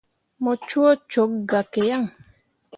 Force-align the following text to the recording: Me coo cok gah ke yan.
Me 0.43 0.51
coo 0.67 0.93
cok 1.11 1.31
gah 1.49 1.65
ke 1.71 1.81
yan. 1.89 2.05